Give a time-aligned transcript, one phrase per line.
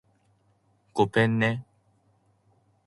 [0.93, 1.63] ごぺんね